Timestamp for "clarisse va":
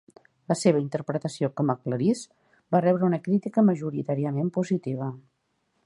1.83-2.81